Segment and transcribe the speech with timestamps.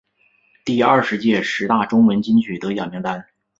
[0.65, 3.23] 第二十届十大中文金曲得奖名单